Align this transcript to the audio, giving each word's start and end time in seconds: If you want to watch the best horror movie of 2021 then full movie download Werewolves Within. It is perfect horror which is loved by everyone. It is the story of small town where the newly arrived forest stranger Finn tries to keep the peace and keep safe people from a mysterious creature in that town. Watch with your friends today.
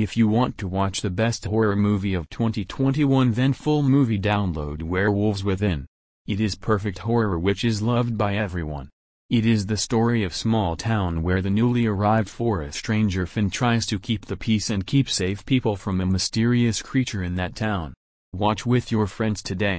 If 0.00 0.16
you 0.16 0.28
want 0.28 0.56
to 0.56 0.66
watch 0.66 1.02
the 1.02 1.10
best 1.10 1.44
horror 1.44 1.76
movie 1.76 2.14
of 2.14 2.30
2021 2.30 3.32
then 3.32 3.52
full 3.52 3.82
movie 3.82 4.18
download 4.18 4.82
Werewolves 4.82 5.44
Within. 5.44 5.84
It 6.26 6.40
is 6.40 6.54
perfect 6.54 7.00
horror 7.00 7.38
which 7.38 7.66
is 7.66 7.82
loved 7.82 8.16
by 8.16 8.36
everyone. 8.36 8.88
It 9.28 9.44
is 9.44 9.66
the 9.66 9.76
story 9.76 10.24
of 10.24 10.34
small 10.34 10.74
town 10.74 11.22
where 11.22 11.42
the 11.42 11.50
newly 11.50 11.84
arrived 11.84 12.30
forest 12.30 12.78
stranger 12.78 13.26
Finn 13.26 13.50
tries 13.50 13.84
to 13.88 13.98
keep 13.98 14.24
the 14.24 14.38
peace 14.38 14.70
and 14.70 14.86
keep 14.86 15.10
safe 15.10 15.44
people 15.44 15.76
from 15.76 16.00
a 16.00 16.06
mysterious 16.06 16.80
creature 16.80 17.22
in 17.22 17.34
that 17.34 17.54
town. 17.54 17.92
Watch 18.32 18.64
with 18.64 18.90
your 18.90 19.06
friends 19.06 19.42
today. 19.42 19.78